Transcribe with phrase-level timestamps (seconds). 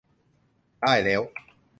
[0.81, 1.21] ได้แล้ว